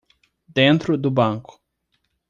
[0.47, 1.61] Dentro do banco